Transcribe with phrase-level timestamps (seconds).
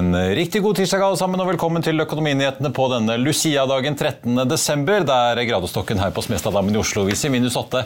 [0.00, 5.40] En riktig god tirsdag alle sammen, og velkommen til Økonominyhetene på denne Lucia-dagen 13.12., der
[5.44, 7.82] gradestokken her på Smestadammen i Oslo viser minus 8,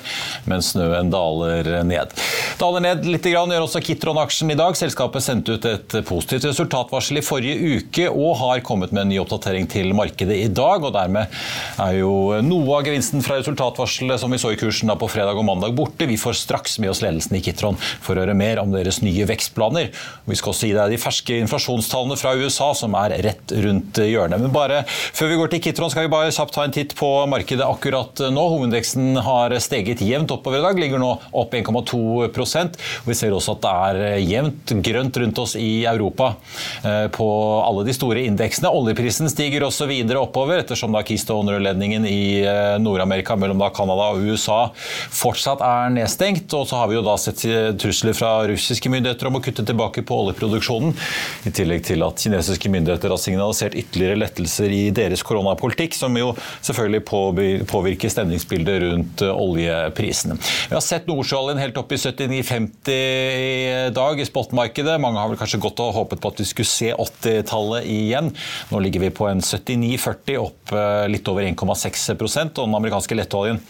[0.46, 2.12] mens snøen daler ned.
[2.60, 4.78] Daler ned litt, grann, gjør også Kitron-aksjen i dag.
[4.78, 9.18] Selskapet sendte ut et positivt resultatvarsel i forrige uke, og har kommet med en ny
[9.24, 10.86] oppdatering til markedet i dag.
[10.86, 11.34] og Dermed
[11.82, 12.14] er jo
[12.46, 15.74] noe av gevinsten fra resultatvarselet som vi så i kursen da på fredag og mandag
[15.74, 16.06] borte.
[16.06, 19.26] Vi får straks med oss ledelsen i Kitron for å høre mer om deres nye
[19.26, 19.90] vekstplaner.
[20.30, 23.98] Vi skal også gi deg de ferske inflasjonstallene tallene fra USA som er rett rundt
[23.98, 24.40] hjørnet.
[24.40, 27.08] Men bare før vi går til Kitron, skal vi bare kjapt ta en titt på
[27.30, 28.44] markedet akkurat nå.
[28.54, 33.64] Hovedindeksen har steget jevnt oppover i dag, ligger nå opp 1,2% Vi ser også at
[33.64, 36.34] det er jevnt grønt rundt oss i Europa
[36.84, 37.28] eh, på
[37.64, 38.70] alle de store indeksene.
[38.70, 44.24] Oljeprisen stiger også videre oppover, ettersom da Keystone-ledningen i eh, Nord-Amerika mellom da Canada og
[44.28, 46.52] USA fortsatt er nedstengt.
[46.54, 47.44] Og så har vi jo da sett
[47.80, 50.94] trusler fra russiske myndigheter om å kutte tilbake på oljeproduksjonen.
[51.48, 56.32] I tillegg til at kinesiske myndigheter har signalisert ytterligere lettelser i deres koronapolitikk, som jo
[56.64, 57.02] selvfølgelig
[57.70, 60.38] påvirker stemningsbildet rundt eh, oljeprisene.
[60.70, 64.98] Vi har sett Nordsjøoljen helt opp i 79,50 i dag i spotmarkedet.
[65.02, 68.32] Mange har vel kanskje gått og håpet på at vi skulle se 80-tallet igjen.
[68.72, 73.60] Nå ligger vi på en 79,40, opp eh, litt over 1,6% og den amerikanske lettoljen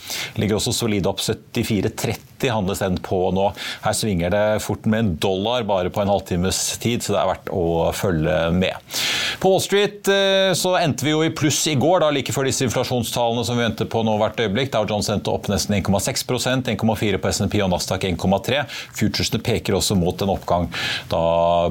[0.40, 3.50] ligger også solid opp 74,30 handles den på nå.
[3.84, 7.30] Her svinger det fort med en dollar bare på en halvtimes tid, så det er
[7.32, 7.64] verdt å
[7.96, 9.00] følge med.
[9.40, 12.48] På Wall Street eh, så endte vi jo i pluss i går, da, like før
[12.48, 14.72] disse inflasjonstallene som vi venter på nå hvert øyeblikk.
[14.72, 18.62] Dow Jones endte opp nesten 1,6% 1,4 på SNP og Nasdaq 1,3
[18.94, 20.68] Futuresene peker også mot en oppgang
[21.10, 21.24] da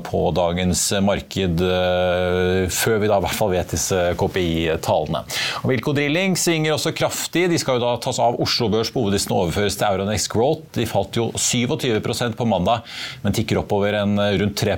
[0.06, 5.24] på dagens marked, eh, før vi da i hvert fall vet disse KPI-tallene.
[5.68, 7.48] Wilco Drilling svinger også kraftig.
[7.52, 10.63] De skal jo da tas av Oslo Børs på hovedlisten og overføres til Euronex Growth.
[10.74, 12.88] De falt jo 27% på mandag,
[13.24, 14.78] men tikker oppover en rundt 3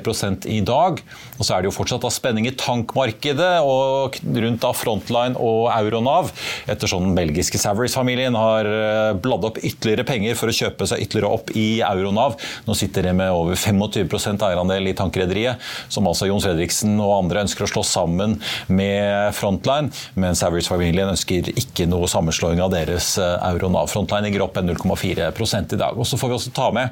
[0.52, 1.02] i dag.
[1.38, 6.31] Og så er det jo fortsatt spenning i tankmarkedet og rundt da Frontline og Euronav,
[6.72, 11.31] ettersom den belgiske Savaris-familien har eh, bladd opp ytterligere penger for å kjøpe seg ytterligere
[11.38, 12.38] opp i Euronav.
[12.67, 17.46] Nå sitter de med over 25% eierandel i tankrederiet, som altså Jon Fredriksen og andre
[17.46, 23.35] ønsker å slå sammen med Frontline, men Savaris-familien ønsker ikke noe sammenslåing av deres eh,
[23.52, 23.91] Euronav.
[23.91, 25.31] Frontline ligger opp 0,4
[25.74, 25.98] i dag.
[25.98, 26.90] Og Så får vi også ta med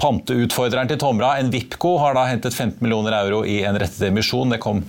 [0.00, 1.36] panteutfordreren til Tomra.
[1.38, 4.50] En Vipco har da hentet 15 millioner euro i en rettet emisjon.
[4.50, 4.82] Det kom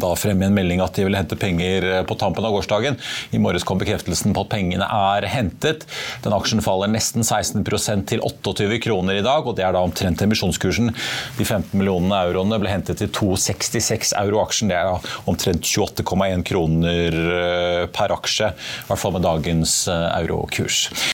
[0.00, 2.98] da frem en melding at de ville hente penger eh, på tampen av gårsdagen.
[3.34, 5.86] I morges kom bekreftelsen på at pengene er hentet.
[6.24, 10.22] Den aksjen faller nesten 16% til 28 kroner i dag, og det er da omtrent
[10.24, 10.92] emisjonskursen.
[11.38, 14.72] De 15 millionene euroene ble hentet til 2,66 euro aksjen.
[14.72, 14.98] Det er da
[15.30, 21.13] omtrent 28,1 kroner eh, per aksje, i hvert fall med dagens eh, eurokurs.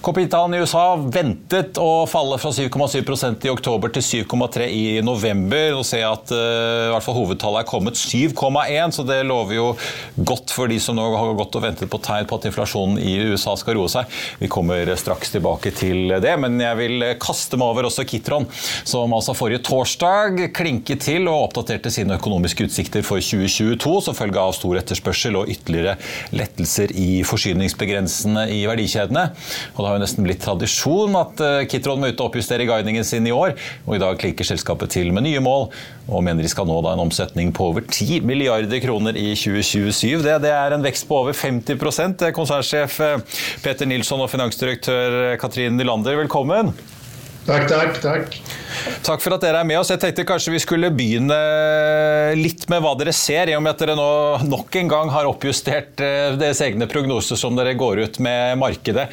[0.00, 5.74] Kopitalen i USA ventet å falle fra 7,7% i oktober til 7,3 i november.
[5.76, 9.66] Nå ser jeg at uh, hovedtallet er kommet 7,1, så det lover jo
[10.16, 13.12] godt for de som nå har gått og ventet på tegn på at inflasjonen i
[13.28, 14.08] USA skal roe seg.
[14.40, 18.48] Vi kommer straks tilbake til det, men jeg vil kaste meg over også Kitron,
[18.88, 24.40] som altså forrige torsdag klinket til og oppdaterte sine økonomiske utsikter for 2022 som følge
[24.40, 25.98] av stor etterspørsel og ytterligere
[26.32, 29.28] lettelser i forsyningsbegrensene i verdikjedene.
[29.76, 33.26] Og har jo nesten blitt tradisjon at eh, Kitron må ut og oppjustere guidingen sin
[33.26, 33.56] i år.
[33.86, 35.68] Og i dag klinker selskapet til med nye mål
[36.10, 40.22] og mener de skal nå da en omsetning på over 10 milliarder kroner i 2027.
[40.24, 45.36] Det, det er en vekst på over 50 Konsernsjef eh, Peter Nilsson og finansdirektør eh,
[45.40, 46.74] Katrin Nylander, velkommen.
[47.46, 48.34] Takk, takk, takk.
[49.02, 49.88] Takk for at dere er med oss.
[49.90, 51.38] Jeg tenkte kanskje vi skulle begynne
[52.36, 54.10] litt med hva dere ser, i og med at dere nå
[54.44, 59.08] nok en gang har oppjustert deres egne prognoser som dere går ut med markedet.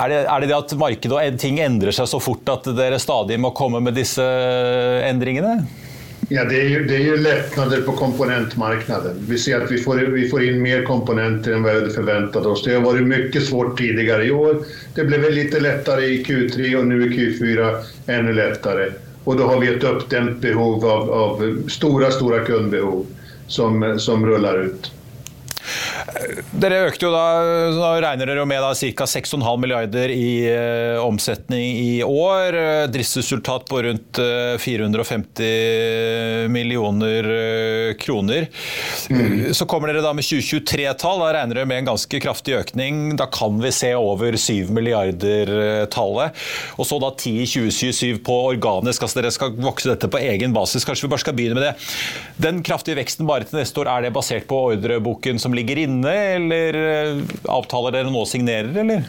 [0.00, 2.98] Er det, er det, det at markedet og ting endrer seg så fort at dere
[3.02, 4.24] stadig må komme med disse
[5.04, 5.58] endringene?
[6.30, 9.16] Ja, det er, ju, det är ju lättnader på komponentmarknaden.
[9.28, 12.64] Vi ser att vi får, vi får in mer komponenter än vi hade förväntat oss.
[12.64, 14.62] Det har varit mycket svårt tidigare i år.
[14.94, 17.76] Det blev lite lättare i Q3 och nu i Q4
[18.06, 18.92] ännu lättare.
[19.24, 23.06] Och då har vi ett uppdämt behov av, av stora, stora kundbehov
[23.46, 24.92] som, som rullar ut.
[26.60, 27.26] Dere økte jo da,
[27.76, 29.06] da regner dere jo med ca.
[29.08, 32.56] 6,5 milliarder i uh, omsetning i år.
[32.92, 38.48] Driftsresultat på rundt uh, eh, 450 millioner uh, kroner.
[39.10, 39.54] Mm.
[39.56, 41.22] Så kommer dere da med 2023-tall.
[41.24, 43.16] Da regner dere med en ganske kraftig økning.
[43.20, 46.42] Da kan vi se over 7 milliarder-tallet.
[46.78, 49.06] Og så da 10 i 2027 på organisk.
[49.06, 50.86] altså Dere skal vokse dette på egen basis.
[50.88, 51.74] Kanskje vi bare skal begynne med det.
[52.40, 55.99] Den kraftige veksten bare til neste år, er det basert på ordreboken som ligger inne?
[56.08, 59.08] Eller eh, avtaler dere nå signerer, eller?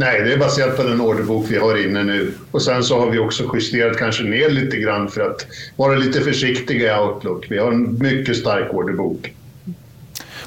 [0.00, 2.34] Nej, det är baserat på den orderbok vi har inne nu.
[2.50, 5.46] Och sen så har vi också justerat kanske ner lite grann för att
[5.76, 7.46] vara lite försiktiga i Outlook.
[7.50, 9.32] Vi har en mycket stark orderbok.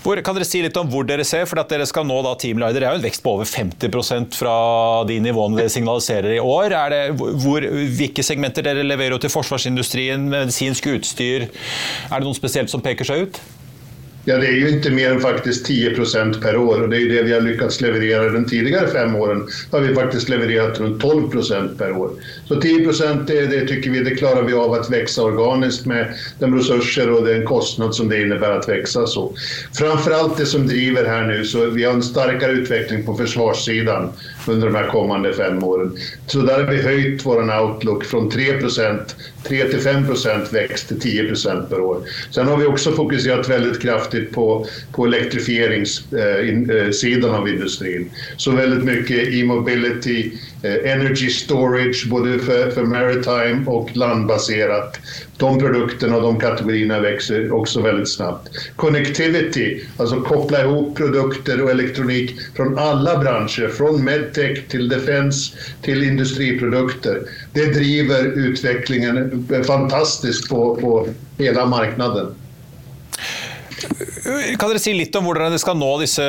[0.03, 1.45] Hvor, kan dere si litt om hvor dere ser?
[1.47, 2.83] For at dere skal nå da 10 milliarder.
[2.83, 4.55] Det er jo en vekst på over 50% fra
[5.07, 6.75] de nivåene dere signaliserer i år.
[6.75, 7.01] Er det,
[7.45, 7.63] hvor,
[7.99, 11.47] hvilke segmenter dere leverer til forsvarsindustrien, medisinsk utstyr?
[12.09, 13.39] Er det noe spesielt som peker seg ut?
[14.25, 16.99] Ja, det är ju inte mer än faktiskt 10 procent per år och det är
[16.99, 19.47] ju det vi har lyckats leverera de tidigare fem åren.
[19.71, 22.11] Har vi faktiskt levererat runt 12 procent per år.
[22.47, 26.13] Så 10 procent, det, det, tycker vi, det klarar vi av att växa organiskt med
[26.39, 29.33] de resurser och den kostnad som det innebär att växa så.
[29.73, 34.09] Framförallt det som driver här nu, så vi har en starkare utveckling på försvarssidan
[34.47, 35.97] under de här kommande fem åren.
[36.27, 40.87] Så där har vi höjt vår outlook från 3 procent, 3 till 5 procent växt
[40.87, 42.01] till 10 procent per år.
[42.31, 48.09] Sen har vi också fokuserat väldigt kraftigt på, på elektrifieringssidan eh, av industrin.
[48.37, 50.29] Så väldigt mycket e-mobility, Eh,
[50.63, 54.99] energy storage, både för, för maritime och landbaserat.
[55.37, 58.49] De produkterna och de kategorierna växer också väldigt snabbt.
[58.75, 66.03] Connectivity, alltså koppla ihop produkter och elektronik från alla branscher, från medtech till defense till
[66.03, 67.21] industriprodukter.
[67.53, 71.07] Det driver utvecklingen fantastiskt på, på
[71.37, 72.35] hela marknaden.
[73.83, 76.23] Kan dere si litt om hvordan dere skal nå disse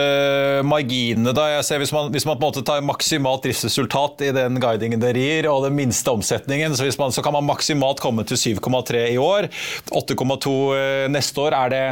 [0.66, 1.34] marginene?
[1.36, 1.46] da?
[1.56, 5.02] Jeg ser Hvis man, hvis man på en måte tar maksimalt driftsresultat i den guidingen
[5.02, 9.04] dere gir, og den minste omsetningen, så, man, så kan man maksimalt komme til 7,3
[9.14, 9.48] i år.
[9.94, 11.58] 8,2 eh, neste år.
[11.58, 11.82] Er det,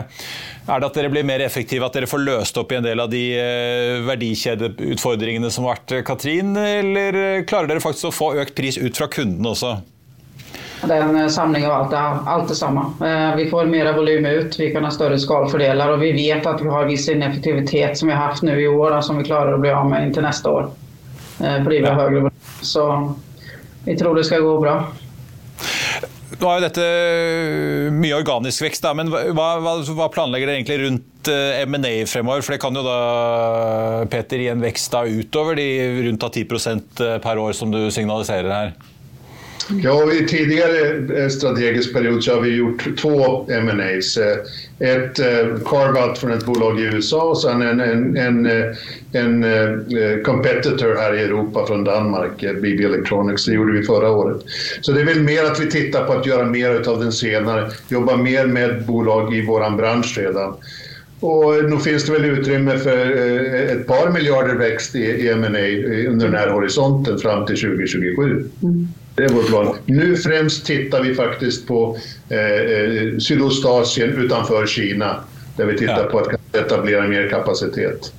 [0.67, 3.03] er det, at dere blir mer effektive, at dere får løst opp i en del
[3.03, 6.55] av de eh, verdikjedeutfordringene som har vært, Katrin?
[6.59, 9.79] Eller klarer dere faktisk å få økt pris ut fra kunden også?
[10.83, 11.93] Det er en eh, samling av alt,
[12.27, 12.85] alt det samme.
[13.37, 16.71] vi får mer volym ut, vi kan ha større skalfordeler, og vi vet at vi
[16.73, 19.71] har viss ineffektivitet som vi har haft nå i år som vi klarer å bli
[19.71, 20.73] av med inntil neste år.
[21.39, 22.43] Eh, fordi vi har høyere volym.
[22.63, 22.89] Så
[23.87, 24.77] vi tror det skal gå bra.
[26.43, 26.85] Nå er jo dette
[27.95, 32.43] mye organisk vekst, da, men hva, hva, hva planlegger dere egentlig rundt M&A fremover?
[32.43, 32.97] For det kan jo da,
[34.11, 35.69] Peter, gi en vekst da utover de
[36.09, 38.75] rundt 10% per år som du signaliserer her?
[39.83, 44.17] Ja, i tidigare eh, strategisk period har vi gjort två M&As.
[44.17, 44.47] Et
[44.83, 48.47] ett eh, carve-out från ett bolag i USA och sen en, en, en,
[49.13, 49.45] en,
[50.25, 53.45] competitor här i Europa från Danmark, BB Electronics.
[53.45, 54.43] Det gjorde vi förra året.
[54.81, 57.71] Så det är väl mer att vi tittar på att göra mer av den senare,
[57.89, 60.55] jobba mer med bolag i vår bransch redan.
[61.21, 62.97] Och nu finns det väl utrymme för
[63.73, 68.49] ett par miljarder växt i M&A under den här horisonten fram till 2027.
[68.63, 68.89] Mm.
[69.15, 69.77] Det är vår plan.
[69.87, 75.25] Nu främst tittar vi faktiskt på eh, eh, Sydostasien utanför Kina
[75.57, 76.11] där vi tittar ja.
[76.11, 78.13] på att etablera mer kapacitet.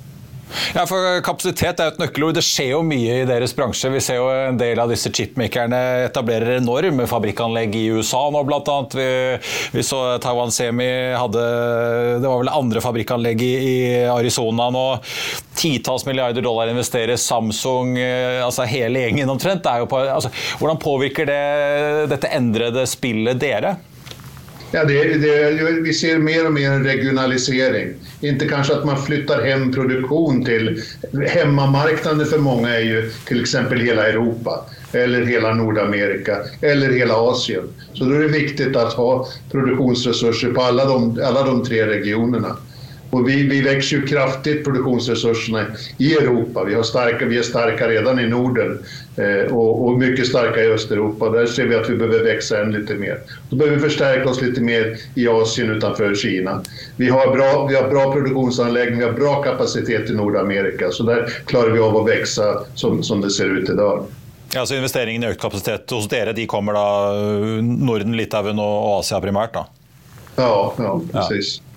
[0.74, 2.36] Ja, for Kapasitet er et nøkkelord.
[2.36, 3.90] Det skjer jo mye i deres bransje.
[3.90, 8.76] Vi ser jo en del av disse chipmakerne etablerer enorme fabrikkanlegg i USA nå, bl.a.
[8.94, 9.08] Vi,
[9.74, 11.44] vi så Taiwan Semi hadde
[12.22, 13.76] Det var vel andre fabrikkanlegg i, i
[14.10, 14.86] Arizona nå.
[15.54, 17.26] Titalls milliarder dollar investeres.
[17.26, 19.66] Samsung, eh, altså hele gjengen omtrent.
[19.88, 20.30] På, altså,
[20.60, 21.42] hvordan påvirker det
[22.12, 23.76] dette endrede spillet dere?
[24.74, 27.92] Ja, det, det, vi ser mer og mer regionalisering.
[28.26, 30.72] Inte kanskje at man flytter hjem produksjon til
[31.12, 33.54] Hjemmemarkedet for mange er jo f.eks.
[33.70, 37.70] hele Europa eller hela Nordamerika eller hele Asien.
[37.94, 39.08] Så da er det viktig å ha
[39.54, 42.56] produksjonsressurser på alle de, alle de tre regionerna.
[43.14, 45.66] Och vi, vi växer ju kraftigt produktionsresurserna
[45.98, 46.64] i Europa.
[46.64, 48.78] Vi, har starka, vi är starka redan i Norden
[49.16, 51.30] eh, och, och, mycket starka i Östeuropa.
[51.30, 53.18] Där ser vi att vi behöver växa än lite mer.
[53.50, 56.62] Då behöver vi förstärka oss lite mer i Asien utanför Kina.
[56.96, 60.90] Vi har bra, vi har bra produktionsanläggningar, har bra kapacitet i Nordamerika.
[60.90, 64.06] Så där klarar vi av att växa som, som det ser ut idag.
[64.54, 67.12] Ja, så Investeringen i økt kapasitet hos dere de kommer da
[67.62, 69.54] Norden, Litauen og Asia primært?
[69.54, 69.66] da?
[70.36, 71.56] Ja, ja precis.
[71.58, 71.73] Ja.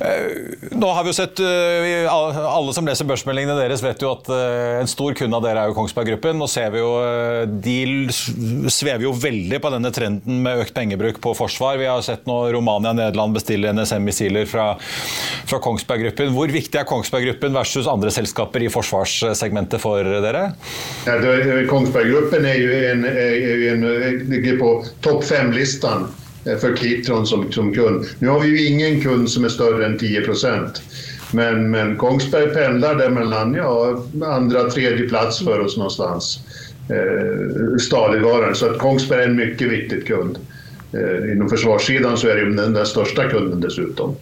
[0.00, 4.28] Eh, nå har vi jo sett, eh, Alle som leser børsmeldingene deres, vet jo at
[4.32, 6.38] eh, en stor kunde av dere er jo Kongsberg Gruppen.
[6.38, 6.92] Nå ser vi jo,
[7.64, 7.78] De
[8.72, 11.78] svever jo veldig på denne trenden med økt pengebruk på forsvar.
[11.80, 14.70] Vi har sett nå Romania og Nederland bestille NSM-missiler fra,
[15.48, 16.32] fra Kongsberg Gruppen.
[16.36, 20.52] Hvor viktig er Kongsberg Gruppen versus andre selskaper i forsvarssegmentet for dere?
[21.08, 21.18] Ja,
[21.70, 23.84] Kongsberg Gruppen er jo en, er en,
[24.30, 24.72] ligger på
[25.04, 28.04] topp fem-listen Eh, för Kitron som, som kund.
[28.18, 30.22] Nu har vi ju ingen kund som är större än 10
[31.32, 36.38] men, men Kongsberg pendlar där mellan ja, andra, tredje plats för oss någonstans.
[36.88, 38.54] Eh, stadigvarande.
[38.54, 40.38] Så att Kongsberg är en mycket viktig kund.
[40.92, 44.16] Eh, inom försvarssidan så är det den, den största kunden dessutom.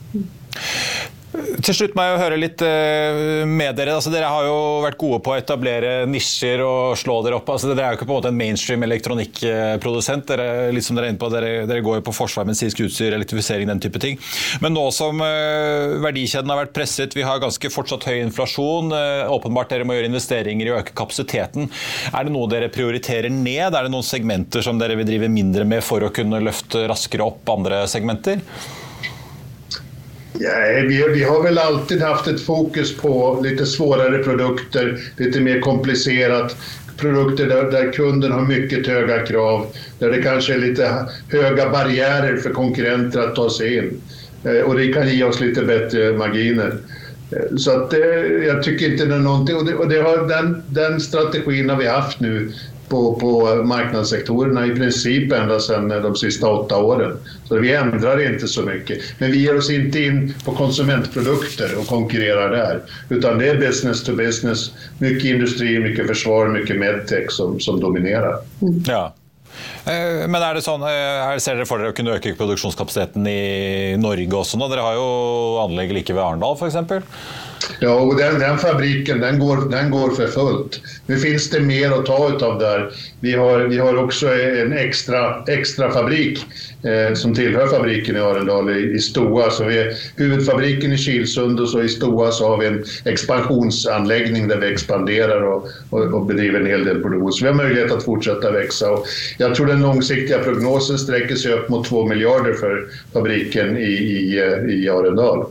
[1.35, 3.97] Til slutt må jeg høre litt eh, med dere.
[3.99, 7.51] Altså, dere har jo vært gode på å etablere nisjer og slå dere opp.
[7.53, 10.27] Altså, dere er jo ikke på en måte en mainstream elektronikkprodusent.
[10.31, 13.17] Dere, litt som dere, er inne på, dere, dere går jo på forsvar, medisinsk utstyr,
[13.17, 14.23] elektrifisering, den type ting.
[14.63, 19.35] Men nå som uh, verdikjeden har vært presset, vi har ganske fortsatt høy inflasjon, uh,
[19.35, 21.69] åpenbart dere må gjøre investeringer i å øke kapasiteten.
[22.15, 23.75] Er det noe dere prioriterer ned?
[23.75, 27.27] Er det noen segmenter som dere vil drive mindre med for å kunne løfte raskere
[27.27, 28.43] opp andre segmenter?
[30.39, 30.51] Ja,
[30.89, 36.57] vi, vi, har väl alltid haft ett fokus på lite svårare produkter, lite mer komplicerat.
[36.97, 39.67] Produkter där, där kunden har mycket höga krav,
[39.99, 44.01] där det kanske är lite höga barriärer för konkurrenter att ta sig in.
[44.45, 46.77] Eh, och det kan ge oss lite bättre marginer.
[47.31, 50.29] Eh, så att, det, jag tycker inte det är någonting, och, det, och det har,
[50.29, 52.53] den, den strategin har vi haft nu
[52.89, 57.19] på, på marknadssektorerna i princip ända sedan de sista åtta åren.
[57.45, 58.99] Så vi ändrar inte så mycket.
[59.19, 62.83] Men vi ger oss inte in på konsumentprodukter och konkurrerar där.
[63.09, 64.73] Utan det är business to business.
[64.99, 68.39] Mycket industri, mycket försvar, mycket medtech som, som dominerar.
[68.87, 69.15] Ja.
[69.85, 73.95] Eh, men er det sånn, her ser dere for dere å kunne øke produksjonskapasiteten i
[74.01, 74.69] Norge også nå?
[74.73, 75.07] Dere har jo
[75.63, 76.77] anlegg like ved Arendal f.eks.?
[77.81, 80.81] Ja, och den, den, fabriken den går, den går för fullt.
[81.07, 82.91] Nu finns det mer att ta utav där.
[83.21, 86.45] Vi har, vi har också en extra, extra fabrik
[86.83, 89.51] eh, som tillhör fabriken i Arendal i, i Stoa.
[89.51, 94.49] Så vi är huvudfabriken i Kilsund och så i Stoa så har vi en expansionsanläggning
[94.49, 97.33] där vi expanderar och, och, och bedriver en hel del produktion.
[97.33, 98.91] Så vi har möjlighet att fortsätta växa.
[98.91, 99.07] Och
[99.39, 104.39] jag tror den långsiktiga prognosen sträcker sig upp mot 2 miljarder för fabriken i, i,
[104.39, 105.47] eh, i Arendal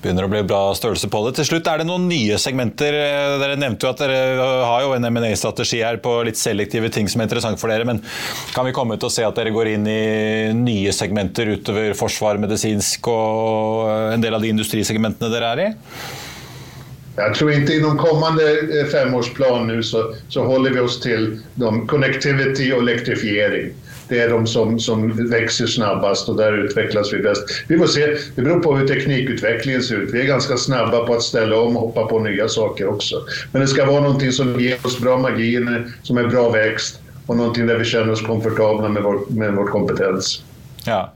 [0.00, 1.34] begynner å bli bra størrelse på det.
[1.38, 2.96] Til slutt, er det noen nye segmenter?
[3.42, 4.20] Dere nevnte jo at dere
[4.64, 8.00] har jo en M&A-strategi her på litt selektive ting som er interessant for dere, men
[8.54, 10.00] kan vi komme til å se at dere går inn i
[10.56, 15.70] nye segmenter utover forsvar, medisinsk og en del av de industrisegmentene dere er i?
[17.20, 18.46] Jeg tror ikke i kommande kommende
[19.68, 23.74] nu så, så holder vi oss til de connectivity og elektrifiering
[24.10, 27.42] det är de som, som växer snabbast och där utvecklas vi bäst.
[27.68, 30.14] Vi får se, det beror på hur teknikutvecklingen ser ut.
[30.14, 33.16] Vi är ganska snabba på att ställa om och hoppa på nya saker också.
[33.52, 37.36] Men det ska vara någonting som ger oss bra marginer, som är bra växt och
[37.36, 40.42] någonting där vi känner oss komfortabla med vår, med vår kompetens.
[40.84, 41.12] Ja.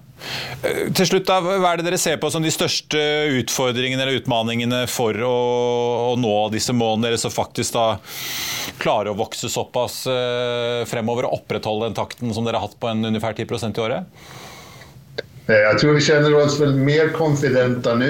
[0.63, 3.01] Eh, til slutt da, Hva er det dere ser på som de største
[3.41, 5.35] utfordringene eller utmaningene for å,
[6.13, 7.87] å nå disse målene deres, og faktisk da
[8.83, 12.91] klare å vokse såpass eh, fremover og opprettholde den takten som dere har hatt på
[12.91, 14.25] en ungefær 10% i året?
[15.45, 18.07] Jeg tror vi kjenner oss vel mer konfidenta nå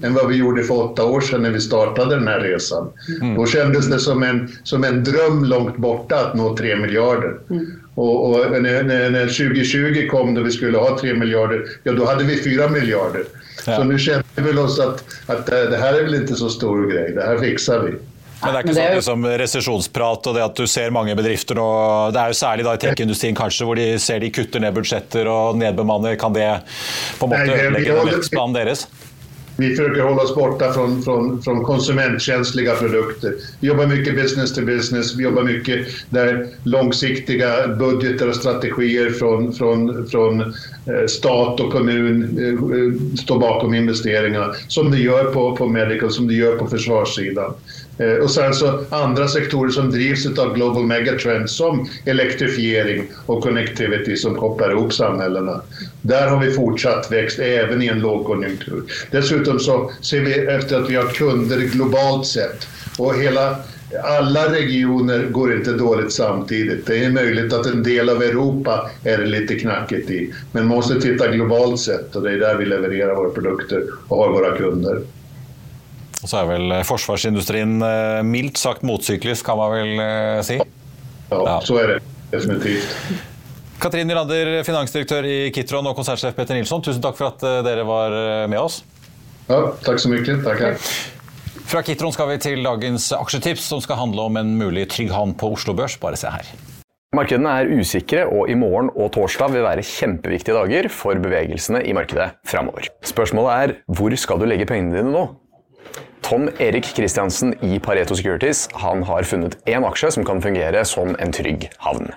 [0.00, 2.88] enn hva vi gjorde for åtte år siden när vi startet denne här resan.
[3.20, 3.34] Mm.
[3.36, 7.36] Da kjentes det som en, som en drøm langt borte å nå tre milliarder.
[7.50, 7.66] Mm.
[7.98, 12.06] Och, och när, när, när, 2020 kom då vi skulle ha 3 miljarder, ja då
[12.06, 13.24] hade vi 4 miljarder.
[13.66, 13.76] Ja.
[13.76, 16.90] Så nu känner vi väl oss att, att det här är väl inte så stor
[16.90, 17.92] grej, det här fixar vi.
[18.42, 21.64] Men det er ikke sånn liksom, resesjonsprat og det at du ser mange bedrifter nå
[22.14, 25.26] Det er jo særlig da i tech-industrien kanskje, hvor de ser de kutter ned budsjetter
[25.26, 26.14] og nedbemanner.
[26.20, 26.46] Kan det
[27.18, 28.86] på en måte ødelegge vekstplanen deres?
[29.60, 33.34] Vi försöker hålla oss borta från, från, från konsumentkänsliga produkter.
[33.60, 35.16] Vi jobbar mycket business to business.
[35.16, 42.22] Vi jobbar mycket där långsiktiga budgetar och strategier från, från, från eh, stat och kommun
[42.22, 44.56] eh, står bakom investeringer.
[44.68, 47.54] Som det gör på, på medical, som det gör på försvarssidan.
[47.98, 54.16] Eh, och sen så andra sektorer som drivs av global megatrends som elektrifiering och connectivity
[54.16, 55.60] som kopplar ihop samhällena.
[56.02, 58.82] Där har vi fortsatt växt även i en lågkonjunktur.
[59.10, 63.56] Dessutom så ser vi efter att vi har kunder globalt sett och hela
[64.04, 66.86] alla regioner går inte dåligt samtidigt.
[66.86, 70.32] Det är möjligt att en del av Europa är det lite knackigt i.
[70.52, 74.16] Men man måste titta globalt sett och det är där vi levererar våra produkter och
[74.16, 75.00] har våra kunder.
[76.22, 80.58] Og så er vel eh, forsvarsindustrien eh, mildt sagt motsyklisk, kan man vel eh, si?
[80.58, 81.58] Ja, ja.
[81.62, 81.98] så er det
[82.32, 82.96] definitivt.
[83.78, 88.16] Katrin Nylander, finansdirektør i Kitron og konsertsjef Petter Nilsson, tusen takk for at dere var
[88.50, 88.80] med oss.
[89.46, 90.24] Ja, takk så mye.
[90.42, 90.82] Takk.
[91.68, 95.36] Fra Kitron skal vi til dagens aksjetips, som skal handle om en mulig trygg havn
[95.38, 95.94] på Oslo Børs.
[96.02, 96.50] Bare se her.
[97.14, 101.94] Markedene er usikre, og i morgen og torsdag vil være kjempeviktige dager for bevegelsene i
[101.96, 102.90] markedet framover.
[103.06, 105.28] Spørsmålet er hvor skal du legge pengene dine nå?
[106.28, 111.14] Tom Erik Kristiansen i Pareto Securities han har funnet én aksje som kan fungere som
[111.16, 112.10] en trygg havn.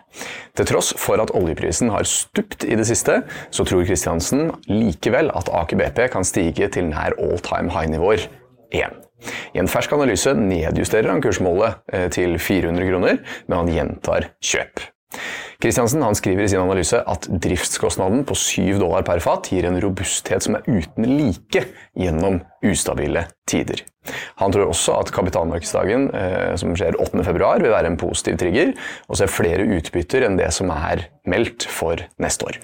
[0.59, 3.21] Til tross for at oljeprisen har stupt i det siste,
[3.55, 8.27] så tror Kristiansen likevel at Aker BP kan stige til nær all time high-nivåer
[8.75, 8.99] igjen.
[9.55, 14.89] I en fersk analyse nedjusterer han kursmålet eh, til 400 kroner, men han gjentar kjøp.
[15.61, 20.43] Kristiansen skriver i sin analyse at driftskostnaden på 7 dollar per fat gir en robusthet
[20.43, 23.81] som er uten like gjennom ustabile tider.
[24.41, 28.71] Han tror også at kapitalmarkedsdagen eh, som skjer 8.2 vil være en positiv trigger,
[29.07, 32.57] og ser flere utbytter enn det som er meldt for neste år.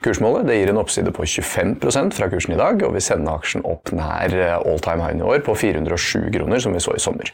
[0.00, 3.92] Kursmålet gir en oppside på 25% fra kursen i dag, og vil sende aksjen opp
[3.96, 7.32] nær eh, all time high i år på 407 kroner, som vi så i sommer.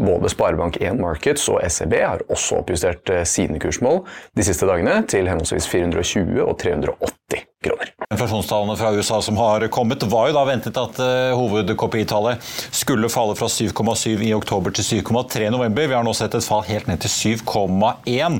[0.00, 5.28] Både Sparebank1 Markets og SEB har også oppjustert eh, sine kursmål de siste dagene til
[5.28, 7.92] henholdsvis 420 og 380 kroner.
[8.10, 13.34] Inflasjonstallene fra USA som har kommet, var jo da ventet at uh, hovedkopitallet skulle falle
[13.38, 15.88] fra 7,7 i oktober til 7,3 i november.
[15.90, 18.38] Vi har nå sett et fall helt ned til 7,1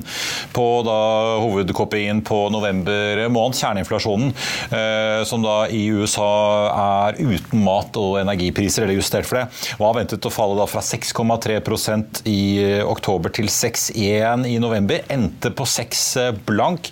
[0.55, 0.99] på da
[1.43, 3.57] hovedkopien på november måned.
[3.57, 4.31] Kjerneinflasjonen,
[4.71, 6.31] uh, som da i USA
[6.71, 9.45] er uten mat og energipriser, eller justert for det,
[9.81, 12.39] var ventet å falle da fra 6,3% i
[12.87, 15.03] oktober til 6,1 i november.
[15.11, 16.05] Endte på 6
[16.47, 16.89] blank.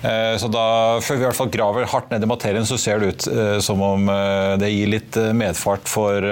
[0.00, 0.64] Så da
[1.04, 3.26] før vi i hvert fall graver graver hardt ned i materien, så ser det ut
[3.26, 6.22] eh, som om eh, det gir litt eh, medfart for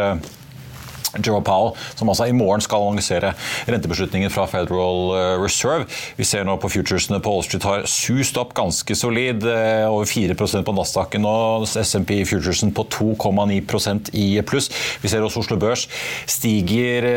[1.12, 3.34] Joe Powell, som altså i morgen skal annonsere
[3.68, 5.10] rentebeslutningen fra Federal
[5.42, 5.84] Reserve.
[6.16, 10.64] Vi ser nå på futuresene på Wall Street har sust opp ganske solid, over 4%
[10.64, 14.70] på Nasdaqen og SMP Futuresen på 2,9% i pluss.
[15.04, 15.84] Vi ser også Oslo Børs
[16.24, 17.10] stiger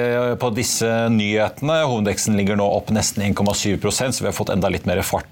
[0.44, 1.80] på disse nyhetene.
[1.88, 5.32] Hovedveksten ligger nå opp nesten 1,7 så vi har fått enda litt mer fart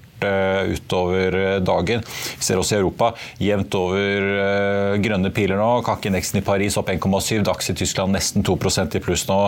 [0.74, 2.04] utover dagen.
[2.38, 5.68] Vi ser også i Europa jevnt over eh, grønne piler nå.
[5.86, 9.38] Kakkeindeksen i Paris opp 1,7, DAX i Tyskland nesten 2% i pluss nå.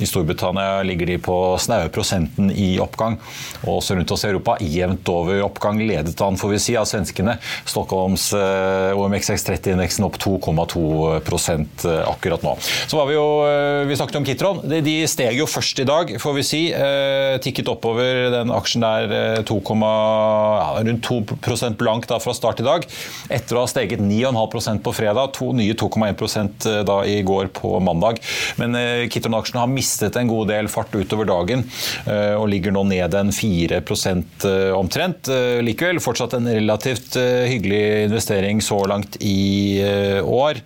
[0.00, 3.18] I Storbritannia ligger de på snaue prosenten i oppgang.
[3.66, 6.88] Og også rundt oss i Europa jevnt over oppgang, ledet an får vi si, av
[6.90, 7.36] svenskene.
[7.68, 10.84] Stockholms eh, OMXX30-indeksen opp 2,2
[11.18, 12.56] eh, akkurat nå.
[12.60, 13.28] Så var vi jo
[13.86, 14.60] Vi snakket om Kitron.
[14.70, 16.60] De steg jo først i dag, får vi si.
[17.42, 19.60] Tikket oppover den aksjen der 2,2
[20.60, 22.86] ja, rundt 2 blank da fra start i dag,
[23.32, 25.32] etter å ha steget 9,5 på fredag.
[25.38, 28.20] To nye 2,1 eh, da i går på mandag.
[28.60, 31.64] Men eh, Kitron-aksjen har mistet en god del fart utover dagen
[32.06, 35.30] eh, og ligger nå ned en 4% omtrent.
[35.64, 39.80] Likevel fortsatt en relativt hyggelig investering så langt i
[40.24, 40.60] år.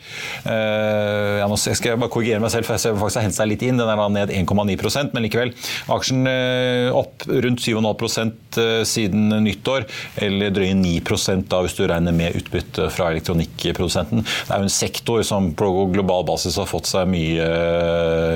[0.44, 3.50] Ja, nå skal jeg bare korrigere meg selv, for jeg ser faktisk har hentet seg
[3.50, 3.80] litt inn.
[3.80, 5.52] Den er da ned 1,9% men likevel.
[5.94, 6.28] Aksjen
[6.94, 9.86] opp rundt 7,5% siden nyttår,
[10.24, 10.94] eller drøye 9
[11.50, 14.24] da hvis du regner med utbytte fra elektronikkprodusenten.
[14.24, 17.46] Det er jo en sektor som på global basis har fått seg mye,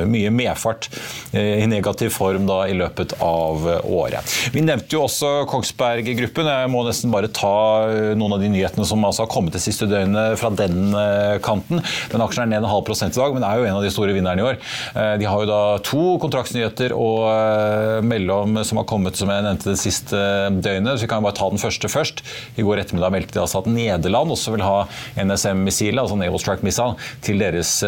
[0.09, 0.89] mye medfart
[1.33, 4.37] eh, i negativ form da i løpet av året.
[4.55, 6.51] Vi nevnte jo også Kongsberg Gruppen.
[6.51, 7.55] Jeg må nesten bare ta
[7.89, 11.37] eh, noen av de nyhetene som altså har kommet det siste døgnet fra den eh,
[11.45, 11.83] kanten.
[12.13, 13.93] Den aksjen er ned en halv prosent i dag, men er jo en av de
[13.93, 14.59] store vinnerne i år.
[15.19, 19.81] De har jo da to kontraktsnyheter og mellom som har kommet som jeg nevnte det
[19.81, 20.19] siste
[20.65, 20.99] døgnet slagene.
[20.99, 22.23] så vi kan bare ta den første først.
[22.57, 26.65] I går ettermiddag meldte de altså at Nederland også vil ha NSM-missilet, altså Naval Strike
[26.65, 27.83] Missile, til deres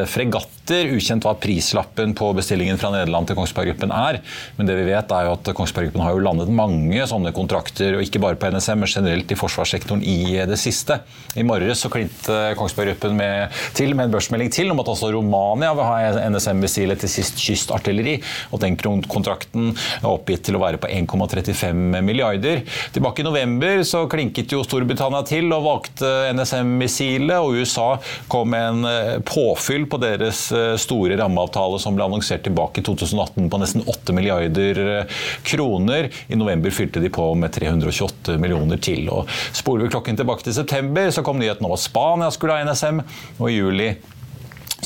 [0.70, 0.96] fregatter.
[0.96, 4.20] Ukjent hva prislappen på bestillingen fra Nederland til Kongsberg Gruppen er.
[4.56, 7.96] Men det vi vet er jo at Kongsberg Gruppen har jo landet mange sånne kontrakter,
[7.96, 11.00] og ikke bare på NSM, men generelt i forsvarssektoren i det siste.
[11.36, 15.12] I morges så klinte Kongsberg Gruppen med, til med en børsmelding til om at også
[15.14, 18.18] Romania vil ha NSM-missilet til sist kystartilleri.
[18.52, 22.64] Og den kontrakten er oppgitt til å være på 1,35 milliarder.
[22.94, 27.90] Tilbake i november så klinket jo Storbritannia til og valgte NSM-missilet, og USA
[28.30, 32.86] kom med en eh, påfyll på deres eh, store rammeavtale som ble annonsert tilbake i
[32.86, 36.10] 2018 på nesten 8 milliarder eh, kroner.
[36.28, 39.08] I november fylte de på med 328 millioner til.
[39.12, 42.66] Og spoler vi klokken tilbake til september, så kom nyheten om at Spania skulle ha
[42.68, 43.04] NSM,
[43.38, 43.92] og i juli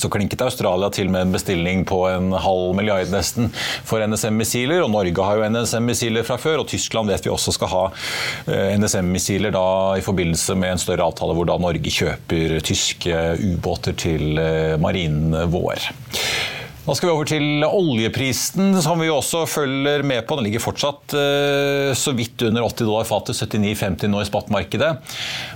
[0.05, 3.51] så klinket Australia til med en bestilling på en halv milliard nesten
[3.89, 4.83] for NSM-missiler.
[4.85, 7.85] og Norge har jo NSM-missiler fra før, og Tyskland vet vi også skal ha
[8.47, 9.57] eh, NSM-missiler
[9.99, 15.49] i forbindelse med en større avtale hvor da Norge kjøper tyske ubåter til eh, marinen
[15.53, 15.89] vår.
[16.85, 20.37] Da skal vi over til oljeprisen, som vi også følger med på.
[20.37, 24.91] Den ligger fortsatt eh, så vidt under 80 dollar fatet, 79,50 nå i spotmarkedet.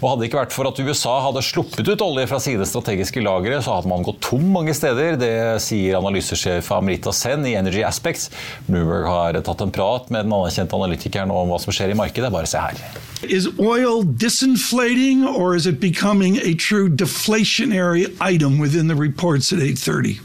[0.00, 3.20] Og Hadde det ikke vært for at USA hadde sluppet ut olje fra sine strategiske
[3.20, 5.18] lagre, så hadde man gått tom mange steder.
[5.20, 8.30] Det sier analysesjef Amrita Sen i Energy Aspects.
[8.64, 12.32] Bloomberg har tatt en prat med den anerkjente analytikeren om hva som skjer i markedet.
[12.32, 12.80] Bare se her.
[13.28, 19.60] Is oil disinflating or is it becoming a true deflationary item within the reports at
[19.60, 20.22] 830?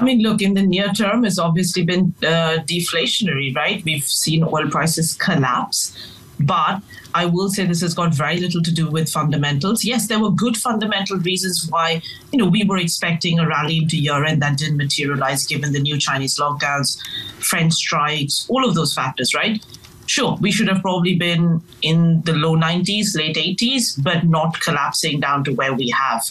[0.00, 3.84] I mean, look, in the near term, it's obviously been uh, deflationary, right?
[3.84, 5.94] We've seen oil prices collapse.
[6.40, 6.80] But
[7.14, 9.84] I will say this has got very little to do with fundamentals.
[9.84, 12.00] Yes, there were good fundamental reasons why,
[12.32, 15.80] you know, we were expecting a rally into year end that didn't materialize given the
[15.80, 16.98] new Chinese lockdowns,
[17.40, 19.62] French strikes, all of those factors, right?
[20.06, 25.20] Sure, we should have probably been in the low 90s, late 80s, but not collapsing
[25.20, 26.22] down to where we have.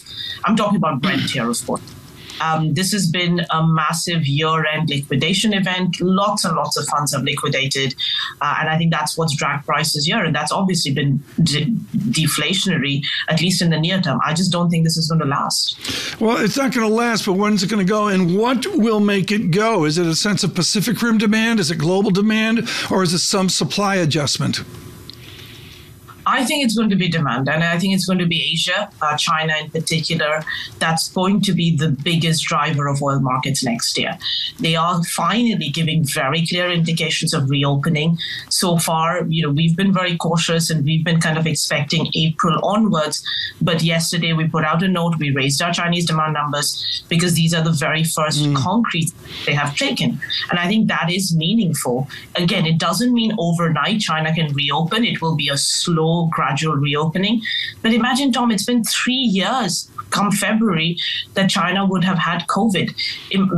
[0.44, 1.80] I'm talking about Brent here, of course.
[2.40, 6.00] Um, this has been a massive year end liquidation event.
[6.00, 7.94] Lots and lots of funds have liquidated.
[8.40, 10.24] Uh, and I think that's what's dragged prices here.
[10.24, 11.66] And that's obviously been de-
[12.10, 14.20] deflationary, at least in the near term.
[14.24, 16.20] I just don't think this is going to last.
[16.20, 18.08] Well, it's not going to last, but when's it going to go?
[18.08, 19.84] And what will make it go?
[19.84, 21.60] Is it a sense of Pacific Rim demand?
[21.60, 22.68] Is it global demand?
[22.90, 24.60] Or is it some supply adjustment?
[26.30, 28.88] I think it's going to be demand, and I think it's going to be Asia,
[29.02, 30.44] uh, China in particular,
[30.78, 34.16] that's going to be the biggest driver of oil markets next year.
[34.60, 38.16] They are finally giving very clear indications of reopening.
[38.48, 42.60] So far, you know, we've been very cautious and we've been kind of expecting April
[42.64, 43.24] onwards.
[43.60, 47.54] But yesterday we put out a note, we raised our Chinese demand numbers because these
[47.54, 48.56] are the very first mm.
[48.56, 49.12] concrete
[49.46, 50.20] they have taken.
[50.50, 52.08] And I think that is meaningful.
[52.36, 57.42] Again, it doesn't mean overnight China can reopen, it will be a slow gradual reopening.
[57.82, 60.98] But imagine, Tom, it's been three years come February
[61.34, 62.94] that China would have had COVID.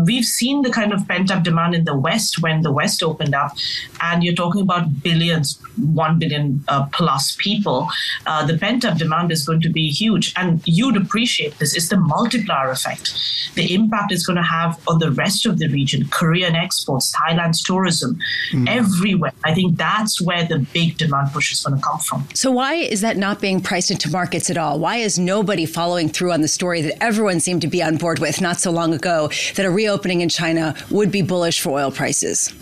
[0.06, 3.34] We've seen the kind of pent up demand in the West when the West opened
[3.34, 3.56] up,
[4.00, 7.88] and you're talking about billions, one billion uh, plus people.
[8.26, 11.74] Uh, the pent up demand is going to be huge, and you'd appreciate this.
[11.74, 13.14] It's the multiplier effect.
[13.54, 17.62] The impact it's going to have on the rest of the region, Korean exports, Thailand's
[17.62, 18.18] tourism,
[18.52, 18.68] mm.
[18.68, 19.32] everywhere.
[19.44, 22.26] I think that's where the big demand push is going to come from.
[22.42, 24.80] So, why is that not being priced into markets at all?
[24.80, 28.18] Why is nobody following through on the story that everyone seemed to be on board
[28.18, 31.92] with not so long ago that a reopening in China would be bullish for oil
[31.92, 32.52] prices?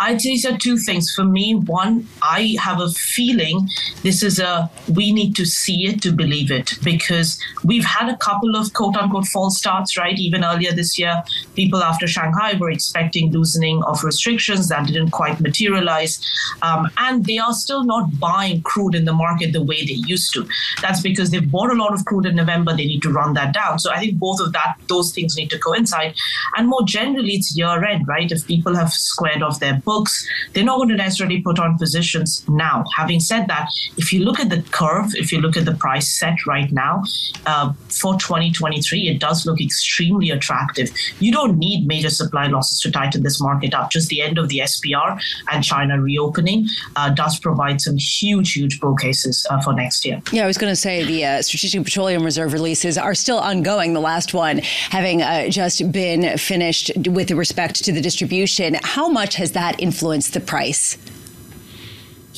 [0.00, 1.12] I'd say so two things.
[1.14, 3.68] For me, one, I have a feeling
[4.02, 8.16] this is a we need to see it to believe it because we've had a
[8.16, 10.16] couple of quote unquote false starts, right?
[10.18, 11.22] Even earlier this year,
[11.56, 16.20] people after Shanghai were expecting loosening of restrictions that didn't quite materialize.
[16.62, 20.32] Um, and they are still not buying crude in the market the way they used
[20.34, 20.46] to.
[20.80, 22.76] That's because they've bought a lot of crude in November.
[22.76, 23.78] They need to run that down.
[23.78, 26.14] So I think both of that, those things need to coincide.
[26.56, 28.30] And more generally, it's year end, right?
[28.30, 32.44] If people have squared off their books, they're not going to necessarily put on positions
[32.48, 32.84] now.
[32.94, 36.08] Having said that, if you look at the curve, if you look at the price
[36.20, 37.02] set right now
[37.46, 40.88] uh, for 2023, it does look extremely attractive.
[41.20, 43.90] You don't need major supply losses to tighten this market up.
[43.90, 45.18] Just the end of the SPR
[45.50, 50.20] and China reopening uh, does provide some huge, huge bull cases uh, for next year.
[50.32, 53.94] Yeah, I was going to say the uh, Strategic Petroleum Reserve releases are still ongoing.
[53.94, 54.58] The last one
[54.90, 58.76] having uh, just been finished with respect to the distribution.
[58.82, 60.96] How much has that influenced the price?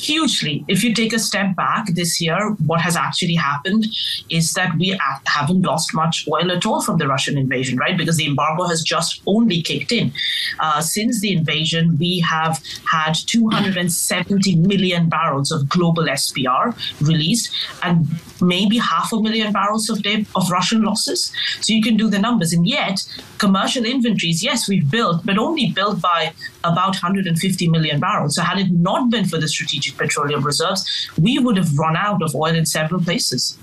[0.01, 0.65] Hugely.
[0.67, 3.87] If you take a step back this year, what has actually happened
[4.29, 7.97] is that we haven't lost much oil at all from the Russian invasion, right?
[7.97, 10.11] Because the embargo has just only kicked in.
[10.59, 18.07] Uh, since the invasion, we have had 270 million barrels of global SPR released and
[18.41, 21.31] maybe half a million barrels of day of Russian losses.
[21.61, 22.53] So you can do the numbers.
[22.53, 23.05] And yet,
[23.37, 26.33] commercial inventories, yes, we've built, but only built by
[26.63, 28.35] about 150 million barrels.
[28.35, 30.85] So had it not been for the strategic petroleum reserves,
[31.17, 33.55] we would have run out of oil in several places.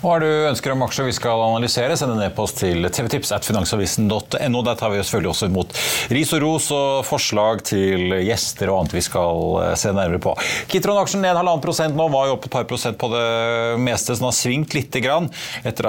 [0.00, 4.62] Hva har du ønsker om aksjer vi skal analysere, send en e-post til tvtips.finansavisen.no.
[4.64, 5.78] Der tar vi selvfølgelig også imot
[6.14, 10.34] ris og ros og forslag til gjester og annet vi skal eh, se nærmere på.
[10.72, 13.24] Kitron-aksjen ned halvannen prosent nå, var jo opp et par prosent på det
[13.82, 15.30] meste, den har svingt lite grann
[15.66, 15.88] etter,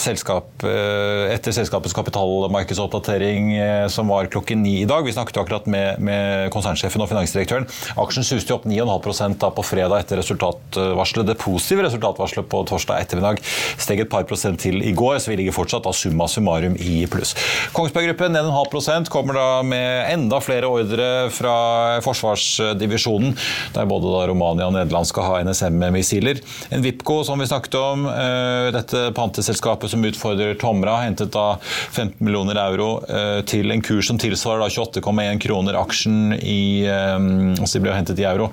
[0.00, 5.06] selskap, eh, etter selskapets kapitalmarkedsoppdatering eh, som var klokken ni i dag.
[5.06, 7.68] Vi snakket jo akkurat med, med konsernsjefen og finansdirektøren.
[8.00, 11.26] Aksjen suste jo opp 9,5% da på fredag etter resultatvarselet.
[11.28, 13.42] Det positive resultatvarselet på torsdag ettermiddag
[13.78, 17.00] steg et par prosent til i går, så vi ligger fortsatt da summa summarum i
[17.10, 17.34] pluss.
[17.76, 21.56] Kongsberg Gruppen ned en halv prosent, kommer da med enda flere ordre fra
[22.04, 23.36] forsvarsdivisjonen,
[23.74, 26.42] der både da Romania og Nederland skal ha NSM-missiler.
[26.74, 32.18] En Vipco, som vi snakket om, eh, dette panteselskapet som utfordrer Tomra, hentet da 15
[32.24, 37.84] millioner euro eh, til en kurs som tilsvarer da 28,1 kroner aksjen i altså de
[37.84, 38.47] ble hentet i euro,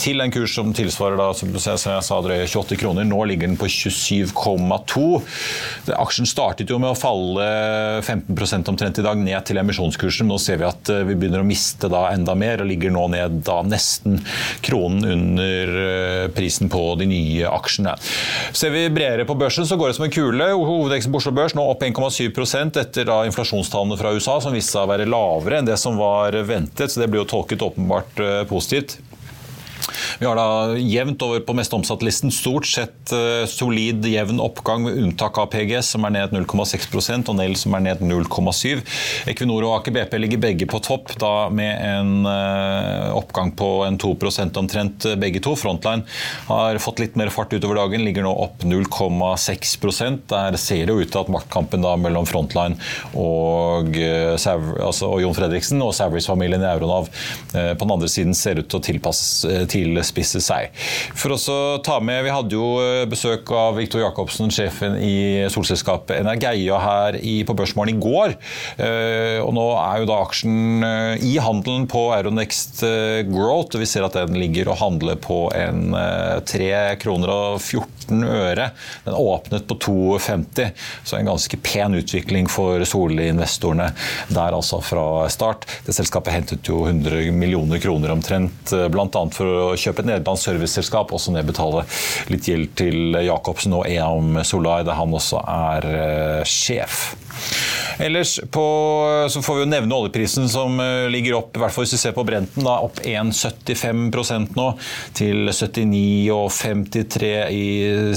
[0.00, 3.06] til en kurs som tilsvarer da, som jeg sa, drøye 28 kroner.
[3.08, 5.06] Nå ligger den på 27,2.
[5.96, 7.46] Aksjen startet jo med å falle
[8.02, 10.28] 15 omtrent i dag, ned til emisjonskursen.
[10.28, 13.06] Nå ser vi at eh, vi begynner å miste da enda mer, og ligger nå
[13.12, 14.20] ned da nesten
[14.66, 17.96] kronen under eh, prisen på de nye aksjene.
[18.56, 20.50] Ser vi bredere på børsen, så går det som en kule.
[20.56, 24.86] Hovedveksten på Oslo Børs nå opp 1,7% etter da inflasjonstallene fra USA, som viste seg
[24.86, 26.92] å være lavere enn det som var ventet.
[26.92, 28.95] så Det blir jo tolket åpenbart eh, positivt.
[30.18, 34.98] Vi har da jevnt over på mest omsatt-listen stort sett uh, solid jevn oppgang, med
[35.00, 38.82] unntak av PGS, som er ned 0,6% og Nell, som er ned 0,7
[39.30, 43.98] Equinor og Aker BP ligger begge på topp, da med en uh, oppgang på en
[44.00, 45.54] 2% omtrent, begge to.
[45.58, 46.04] Frontline
[46.48, 51.02] har fått litt mer fart utover dagen, ligger nå opp 0,6% Der ser det jo
[51.02, 52.76] ut til at maktkampen da mellom Frontline
[53.16, 57.08] og, altså, og Jon Fredriksen og Savris-familien i Euronav
[57.52, 60.72] på den andre siden ser ut til å tilpasse tilspisse seg.
[61.16, 66.18] For å ta med, Vi hadde jo eh, besøk av Viktor Jacobsen, sjefen i solselskapet
[66.20, 68.36] Energeia her i, på Børsmorgen i går.
[68.82, 72.82] Eh, og Nå er jo da aksjen eh, i handelen på Euronext
[73.30, 73.76] Growth.
[73.76, 75.94] og Vi ser at den ligger og handler på en
[76.46, 78.70] 3 kroner og 14 øre.
[79.06, 80.72] Den åpnet på 2,50,
[81.06, 83.90] så en ganske pen utvikling for solinvestorene
[84.32, 85.66] der altså fra start.
[85.86, 89.24] Det Selskapet hentet jo 100 millioner kroner omtrent, bl.a.
[89.34, 91.84] for å kjøpe et nederlandsk serviceselskap, også nedbetale
[92.32, 97.14] litt gjeld til Jacobsen og Eam Solai, der han også er eh, sjef.
[97.98, 98.64] Ellers på,
[99.30, 102.00] så får vi jo nevne oljeprisen som eh, ligger opp, i hvert fall hvis vi
[102.02, 104.66] ser på Brenten, da, opp 1,75% nå
[105.16, 107.66] til 79,53 i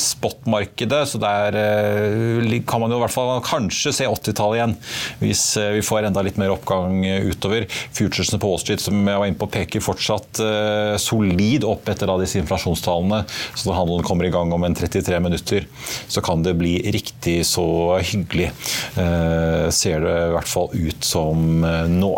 [0.03, 1.01] spotmarkedet.
[1.07, 4.75] Så der eh, kan man jo i hvert fall kanskje se 80-tallet igjen,
[5.21, 7.69] hvis eh, vi får enda litt mer oppgang utover.
[7.95, 10.41] Futuresene på Wall Street som jeg var inne på, peker fortsatt
[11.01, 13.21] solid opp etter da disse inflasjonstallene.
[13.53, 15.67] Så når handelen kommer i gang om en 33 minutter,
[16.11, 17.65] så kan det bli riktig så
[18.03, 18.49] hyggelig
[19.73, 22.13] ser det i hvert fall ut som eh, nå.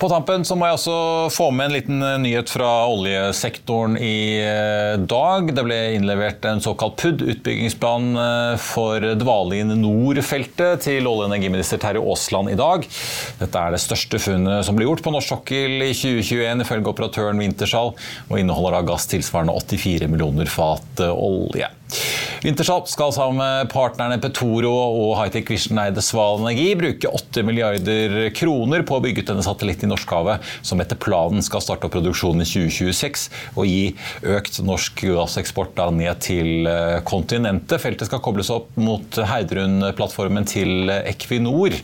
[0.00, 0.94] På tampen så må jeg også
[1.34, 5.50] få med en liten eh, nyhet fra oljesektoren i eh, dag.
[5.52, 11.82] Det ble innlevert en såkalt PUD, utbyggingsplan eh, for Dvalin Nord-feltet, til olje- og energiminister
[11.82, 12.86] Terje Aasland i dag.
[13.42, 17.44] Dette er det største funnet som ble gjort på norsk sokkel i 2021, ifølge operatøren
[17.44, 17.92] Wintershall,
[18.30, 21.68] og inneholder da gass tilsvarende 84 millioner fat olje.
[22.40, 28.30] Wintershall skal sammen med partnerne Petoro og Hightech Vision eide Sval Energi bruke 8 milliarder
[28.36, 32.48] kroner på å bygge ut denne satellitten Norskhavet, som etter planen skal starte produksjonen i
[32.48, 33.92] 2026 og gi
[34.36, 37.80] økt norsk gasseksport ned til eh, kontinentet.
[37.82, 41.76] Feltet skal kobles opp mot Heidrun-plattformen til Equinor,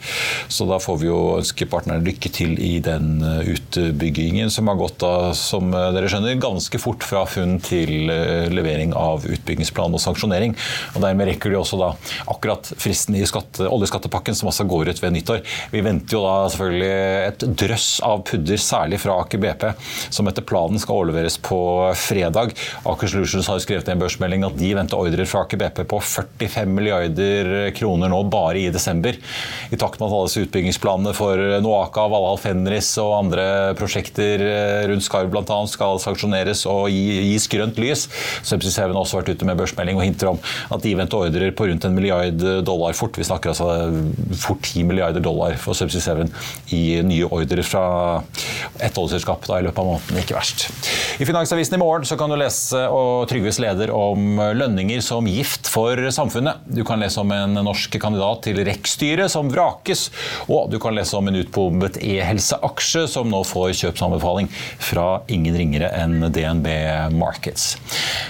[0.53, 4.81] så da får vi jo ønske partnerne lykke til i den eh, utbyggingen, som har
[4.81, 8.11] gått da, som eh, dere skjønner, ganske fort fra funn til
[8.53, 10.55] levering av utbyggingsplan og sanksjonering.
[10.95, 11.93] Og Dermed rekker de også da
[12.31, 15.43] akkurat fristen i skatte, oljeskattepakken, som altså går ut ved nyttår.
[15.73, 16.93] Vi venter jo da selvfølgelig
[17.27, 19.67] et drøss av pudder, særlig fra Aker BP,
[20.15, 21.59] som etter planen skal overleveres på
[21.99, 22.55] fredag.
[22.89, 26.01] Aker Solutions har skrevet i en børsmelding at de venter ordrer fra Aker BP på
[26.03, 29.17] 45 milliarder kroner nå bare i desember.
[29.71, 33.47] I takt med at alle disse utbyggingsplanene for Noaka, Valhall Fenris og andre
[33.79, 34.43] prosjekter
[34.91, 35.59] rundt Skarv bl.a.
[35.71, 38.07] skal sanksjoneres og gis grønt lys.
[38.47, 40.41] Subsea 7 har også vært ute med børsmelding og hinter om
[40.75, 43.19] at de venter ordrer på rundt en milliard dollar fort.
[43.19, 43.69] Vi snakker altså
[44.43, 46.33] fort 10 milliarder dollar for Subsea Seven
[46.75, 47.86] i nye ordre fra
[48.83, 50.21] ett oljeselskap i løpet av måneden.
[50.21, 50.67] Ikke verst.
[51.21, 55.71] I Finansavisen i morgen så kan du lese og Trygves leder om lønninger som gift
[55.73, 56.65] for samfunnet.
[56.67, 60.11] Du kan lese om en norsk kandidat til REC-styret som vrakes,
[60.51, 64.51] og du kan lese om en utbombet e-helseaksje som nå får kjøpsanbefaling
[64.83, 66.69] fra ingen ringere enn DNB
[67.17, 67.77] Markets.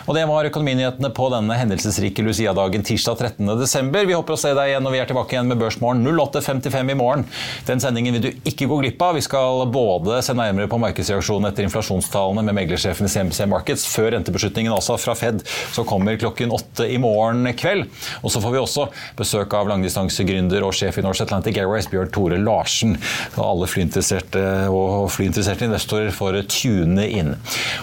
[0.07, 4.07] Og Det var økonominyhetene på denne hendelsesrike Lucia-dagen tirsdag 13.12.
[4.07, 6.99] Vi håper å se deg igjen når vi er tilbake igjen med Børsmorgen 08.55 i
[6.99, 7.27] morgen.
[7.69, 9.19] Den sendingen vil du ikke gå glipp av.
[9.19, 9.36] Vi skal
[9.73, 14.97] både se nærmere på markedsreaksjonen etter inflasjonstallene med meglersjefen i CMC Markets før rentebeslutningen altså
[15.01, 15.43] fra Fed,
[15.75, 17.87] som kommer klokken åtte i morgen kveld.
[18.23, 22.13] Og så får vi også besøk av langdistansegründer og sjef i Norse Atlantic Airways, Bjørn
[22.15, 22.97] Tore Larsen.
[23.37, 27.35] Og alle flyinteresserte og flyinteresserte investorer får tune inn.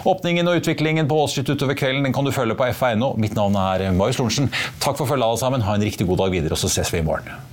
[0.10, 3.14] Åpningen og utviklingen på Wall utover kvelden den kan du følge på F1.no.
[3.22, 4.52] Mitt navn er Marius Lorentzen.
[4.84, 5.66] Takk for følget, alle sammen.
[5.66, 7.53] Ha en riktig god dag videre, og så ses vi i morgen.